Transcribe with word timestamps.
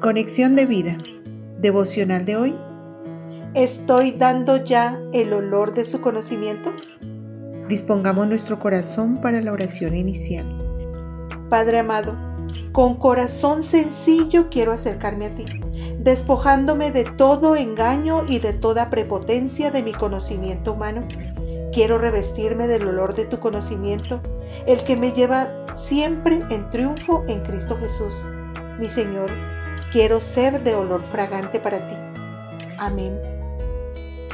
Conexión 0.00 0.56
de 0.56 0.64
vida. 0.64 0.96
Devocional 1.58 2.24
de 2.24 2.34
hoy. 2.34 2.54
¿Estoy 3.52 4.12
dando 4.12 4.56
ya 4.56 4.98
el 5.12 5.34
olor 5.34 5.74
de 5.74 5.84
su 5.84 6.00
conocimiento? 6.00 6.72
Dispongamos 7.68 8.26
nuestro 8.26 8.58
corazón 8.58 9.20
para 9.20 9.42
la 9.42 9.52
oración 9.52 9.94
inicial. 9.94 10.46
Padre 11.50 11.80
amado, 11.80 12.16
con 12.72 12.94
corazón 12.94 13.62
sencillo 13.62 14.48
quiero 14.48 14.72
acercarme 14.72 15.26
a 15.26 15.34
ti, 15.34 15.44
despojándome 15.98 16.92
de 16.92 17.04
todo 17.04 17.54
engaño 17.54 18.24
y 18.26 18.38
de 18.38 18.54
toda 18.54 18.88
prepotencia 18.88 19.70
de 19.70 19.82
mi 19.82 19.92
conocimiento 19.92 20.72
humano. 20.72 21.06
Quiero 21.74 21.98
revestirme 21.98 22.68
del 22.68 22.88
olor 22.88 23.14
de 23.14 23.26
tu 23.26 23.38
conocimiento, 23.38 24.22
el 24.66 24.82
que 24.82 24.96
me 24.96 25.12
lleva 25.12 25.66
siempre 25.76 26.40
en 26.48 26.70
triunfo 26.70 27.22
en 27.28 27.40
Cristo 27.40 27.76
Jesús, 27.78 28.24
mi 28.78 28.88
Señor 28.88 29.30
Quiero 29.90 30.20
ser 30.20 30.62
de 30.62 30.76
olor 30.76 31.02
fragante 31.10 31.58
para 31.58 31.88
ti. 31.88 31.96
Amén. 32.78 33.20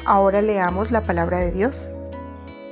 Ahora 0.04 0.42
leamos 0.42 0.90
la 0.90 1.00
palabra 1.00 1.38
de 1.38 1.50
Dios. 1.50 1.86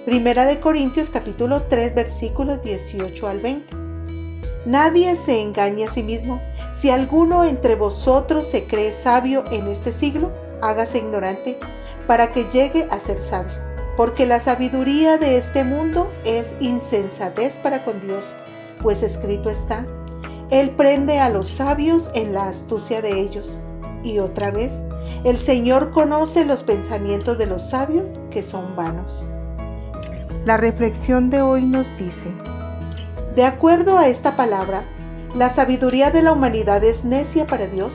Primera 0.05 0.45
de 0.45 0.61
Corintios 0.61 1.09
capítulo 1.09 1.63
3 1.63 1.95
versículos 1.95 2.63
18 2.63 3.27
al 3.27 3.41
20. 3.41 3.75
Nadie 4.67 5.17
se 5.17 5.41
engañe 5.41 5.87
a 5.87 5.91
sí 5.91 6.03
mismo. 6.03 6.43
Si 6.73 6.91
alguno 6.91 7.45
entre 7.45 7.75
vosotros 7.75 8.47
se 8.47 8.65
cree 8.65 8.93
sabio 8.93 9.45
en 9.51 9.67
este 9.69 9.91
siglo, 9.91 10.31
hágase 10.61 10.99
ignorante 10.99 11.57
para 12.07 12.33
que 12.33 12.45
llegue 12.51 12.87
a 12.91 12.99
ser 12.99 13.17
sabio. 13.17 13.55
Porque 13.97 14.27
la 14.27 14.41
sabiduría 14.41 15.17
de 15.17 15.39
este 15.39 15.65
mundo 15.65 16.13
es 16.27 16.55
insensatez 16.61 17.57
para 17.57 17.83
con 17.83 18.03
Dios, 18.03 18.35
pues 18.83 19.03
escrito 19.03 19.49
está, 19.49 19.87
él 20.51 20.71
prende 20.71 21.19
a 21.19 21.29
los 21.29 21.49
sabios 21.49 22.11
en 22.15 22.35
la 22.35 22.49
astucia 22.49 23.03
de 23.03 23.21
ellos. 23.21 23.59
Y 24.03 24.19
otra 24.19 24.51
vez, 24.51 24.85
el 25.25 25.39
Señor 25.39 25.91
conoce 25.91 26.45
los 26.45 26.63
pensamientos 26.63 27.39
de 27.39 27.47
los 27.47 27.63
sabios 27.63 28.19
que 28.31 28.43
son 28.43 28.77
vanos. 28.77 29.27
La 30.45 30.57
reflexión 30.59 31.31
de 31.31 31.41
hoy 31.41 31.65
nos 31.65 31.97
dice, 31.97 32.29
de 33.35 33.45
acuerdo 33.45 33.97
a 33.99 34.09
esta 34.09 34.37
palabra, 34.37 34.85
la 35.35 35.49
sabiduría 35.49 36.11
de 36.11 36.23
la 36.23 36.33
humanidad 36.33 36.85
es 36.85 37.05
necia 37.05 37.47
para 37.47 37.67
Dios, 37.67 37.95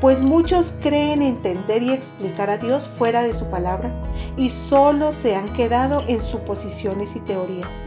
pues 0.00 0.22
muchos 0.22 0.74
creen 0.80 1.22
entender 1.22 1.82
y 1.82 1.92
explicar 1.92 2.50
a 2.50 2.58
Dios 2.58 2.88
fuera 2.98 3.22
de 3.22 3.34
su 3.34 3.46
palabra 3.46 3.90
y 4.36 4.50
solo 4.50 5.12
se 5.12 5.34
han 5.34 5.52
quedado 5.54 6.04
en 6.06 6.20
suposiciones 6.20 7.16
y 7.16 7.20
teorías. 7.20 7.86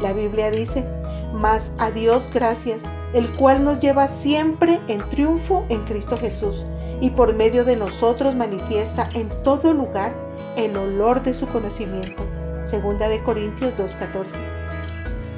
La 0.00 0.12
Biblia 0.12 0.50
dice, 0.50 0.84
mas 1.32 1.72
a 1.78 1.90
Dios 1.90 2.30
gracias, 2.32 2.82
el 3.12 3.28
cual 3.36 3.64
nos 3.64 3.80
lleva 3.80 4.06
siempre 4.06 4.80
en 4.88 5.00
triunfo 5.08 5.64
en 5.68 5.82
Cristo 5.84 6.16
Jesús 6.18 6.66
y 7.00 7.10
por 7.10 7.34
medio 7.34 7.64
de 7.64 7.76
nosotros 7.76 8.34
manifiesta 8.34 9.08
en 9.14 9.28
todo 9.42 9.72
lugar 9.72 10.12
el 10.56 10.76
olor 10.76 11.22
de 11.22 11.34
su 11.34 11.46
conocimiento. 11.46 12.22
Segunda 12.62 13.08
de 13.08 13.22
Corintios 13.22 13.72
2.14. 13.76 14.36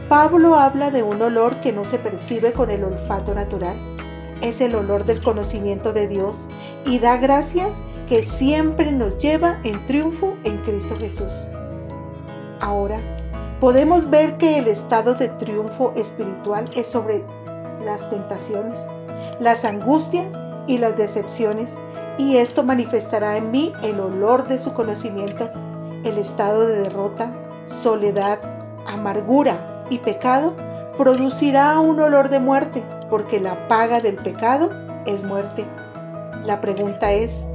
Pablo 0.09 0.57
habla 0.57 0.91
de 0.91 1.03
un 1.03 1.23
olor 1.23 1.57
que 1.61 1.73
no 1.73 1.85
se 1.85 1.99
percibe 1.99 2.53
con 2.53 2.71
el 2.71 2.83
olfato 2.83 3.35
natural. 3.35 3.77
Es 4.41 4.61
el 4.61 4.75
olor 4.75 5.05
del 5.05 5.23
conocimiento 5.23 5.93
de 5.93 6.09
Dios 6.09 6.49
y 6.87 6.99
da 6.99 7.17
gracias 7.19 7.77
que 8.09 8.23
siempre 8.23 8.91
nos 8.91 9.19
lleva 9.19 9.61
en 9.63 9.87
triunfo 9.87 10.37
en 10.45 10.57
Cristo 10.59 10.97
Jesús. 10.99 11.47
Ahora, 12.61 12.99
podemos 13.61 14.09
ver 14.09 14.39
que 14.39 14.59
el 14.59 14.67
estado 14.67 15.15
de 15.15 15.29
triunfo 15.29 15.93
espiritual 15.95 16.71
es 16.75 16.87
sobre 16.87 17.23
las 17.85 18.09
tentaciones, 18.09 18.87
las 19.39 19.67
angustias 19.67 20.39
y 20.67 20.79
las 20.79 20.97
decepciones, 20.97 21.75
y 22.17 22.39
esto 22.39 22.63
manifestará 22.63 23.37
en 23.37 23.51
mí 23.51 23.73
el 23.83 24.01
olor 24.01 24.49
de 24.49 24.59
su 24.59 24.73
conocimiento, 24.73 25.51
el 26.05 26.17
estado 26.17 26.67
de 26.67 26.81
derrota, 26.81 27.33
soledad, 27.67 28.39
amargura 28.87 29.85
y 29.91 29.99
pecado 29.99 30.55
producirá 30.97 31.79
un 31.81 32.01
olor 32.01 32.31
de 32.31 32.41
muerte, 32.41 32.83
porque 33.11 33.41
la 33.41 33.69
paga 33.69 34.01
del 34.01 34.17
pecado 34.17 34.71
es 35.05 35.23
muerte. 35.25 35.67
La 36.45 36.61
pregunta 36.61 37.13
es, 37.13 37.47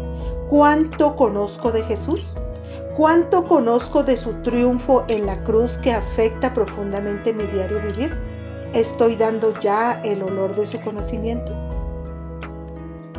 ¿cuánto 0.49 1.15
conozco 1.15 1.71
de 1.71 1.83
Jesús? 1.83 2.35
¿Cuánto 2.95 3.45
conozco 3.45 4.03
de 4.03 4.15
su 4.15 4.41
triunfo 4.41 5.03
en 5.09 5.25
la 5.25 5.43
cruz 5.43 5.77
que 5.77 5.91
afecta 5.91 6.53
profundamente 6.53 7.33
mi 7.33 7.45
diario 7.45 7.81
vivir? 7.81 8.17
¿Estoy 8.73 9.17
dando 9.17 9.53
ya 9.59 9.99
el 10.03 10.23
olor 10.23 10.55
de 10.55 10.65
su 10.65 10.79
conocimiento? 10.79 11.51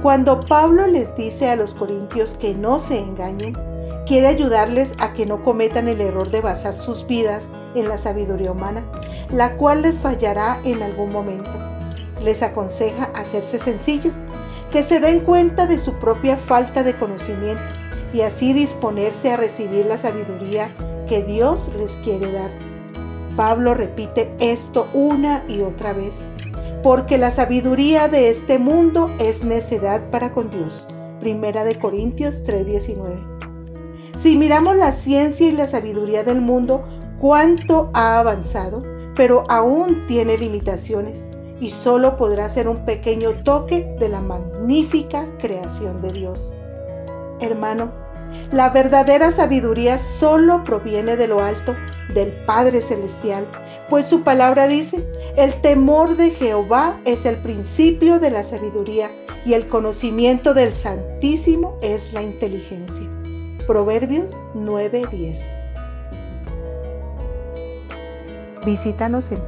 Cuando 0.02 0.46
Pablo 0.46 0.86
les 0.86 1.14
dice 1.14 1.50
a 1.50 1.56
los 1.56 1.74
corintios 1.74 2.34
que 2.34 2.54
no 2.54 2.78
se 2.78 2.98
engañen, 2.98 3.54
quiere 4.06 4.28
ayudarles 4.28 4.94
a 4.98 5.12
que 5.12 5.26
no 5.26 5.44
cometan 5.44 5.88
el 5.88 6.00
error 6.00 6.30
de 6.30 6.40
basar 6.40 6.78
sus 6.78 7.06
vidas 7.06 7.50
en 7.74 7.88
la 7.88 7.98
sabiduría 7.98 8.52
humana, 8.52 8.82
la 9.30 9.56
cual 9.58 9.82
les 9.82 9.98
fallará 9.98 10.58
en 10.64 10.82
algún 10.82 11.12
momento. 11.12 11.50
Les 12.22 12.42
aconseja 12.42 13.10
hacerse 13.14 13.58
sencillos, 13.58 14.16
que 14.72 14.82
se 14.82 15.00
den 15.00 15.20
cuenta 15.20 15.66
de 15.66 15.78
su 15.78 15.94
propia 15.94 16.38
falta 16.38 16.82
de 16.82 16.94
conocimiento 16.94 17.62
y 18.16 18.22
así 18.22 18.54
disponerse 18.54 19.30
a 19.30 19.36
recibir 19.36 19.84
la 19.84 19.98
sabiduría 19.98 20.70
que 21.06 21.22
Dios 21.22 21.70
les 21.76 21.96
quiere 21.96 22.32
dar. 22.32 22.50
Pablo 23.36 23.74
repite 23.74 24.32
esto 24.38 24.88
una 24.94 25.44
y 25.48 25.60
otra 25.60 25.92
vez, 25.92 26.14
porque 26.82 27.18
la 27.18 27.30
sabiduría 27.30 28.08
de 28.08 28.30
este 28.30 28.58
mundo 28.58 29.10
es 29.18 29.44
necedad 29.44 30.08
para 30.10 30.32
con 30.32 30.50
Dios. 30.50 30.86
Primera 31.20 31.62
de 31.64 31.78
Corintios 31.78 32.42
3:19. 32.42 33.20
Si 34.16 34.34
miramos 34.36 34.76
la 34.76 34.92
ciencia 34.92 35.46
y 35.46 35.52
la 35.52 35.66
sabiduría 35.66 36.24
del 36.24 36.40
mundo, 36.40 36.84
cuánto 37.20 37.90
ha 37.92 38.18
avanzado, 38.18 38.82
pero 39.14 39.44
aún 39.50 40.06
tiene 40.06 40.38
limitaciones 40.38 41.26
y 41.60 41.68
solo 41.68 42.16
podrá 42.16 42.48
ser 42.48 42.66
un 42.66 42.86
pequeño 42.86 43.42
toque 43.44 43.94
de 44.00 44.08
la 44.08 44.22
magnífica 44.22 45.26
creación 45.38 46.00
de 46.00 46.12
Dios. 46.14 46.54
Hermano, 47.40 48.05
la 48.50 48.70
verdadera 48.70 49.30
sabiduría 49.30 49.98
solo 49.98 50.64
proviene 50.64 51.16
de 51.16 51.28
lo 51.28 51.42
alto, 51.42 51.76
del 52.14 52.32
Padre 52.32 52.80
Celestial, 52.80 53.46
pues 53.90 54.06
su 54.06 54.22
palabra 54.22 54.68
dice, 54.68 55.06
el 55.36 55.60
temor 55.60 56.16
de 56.16 56.30
Jehová 56.30 56.98
es 57.04 57.26
el 57.26 57.36
principio 57.36 58.18
de 58.18 58.30
la 58.30 58.42
sabiduría 58.42 59.10
y 59.44 59.54
el 59.54 59.68
conocimiento 59.68 60.54
del 60.54 60.72
Santísimo 60.72 61.78
es 61.82 62.12
la 62.12 62.22
inteligencia. 62.22 63.10
Proverbios 63.66 64.34
9:10. 64.54 65.38
Visítanos 68.64 69.30
en 69.30 69.40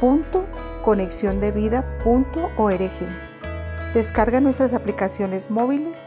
www.conexiondevida.org. 0.00 2.90
Descarga 3.94 4.40
nuestras 4.40 4.72
aplicaciones 4.72 5.50
móviles 5.50 6.06